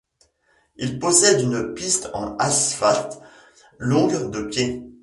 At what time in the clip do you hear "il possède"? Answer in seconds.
0.77-1.41